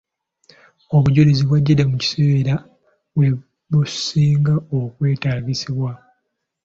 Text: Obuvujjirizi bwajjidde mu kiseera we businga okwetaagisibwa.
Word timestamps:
Obuvujjirizi 0.95 1.43
bwajjidde 1.45 1.83
mu 1.91 1.95
kiseera 2.03 2.55
we 3.17 3.27
businga 3.69 4.53
okwetaagisibwa. 4.77 5.91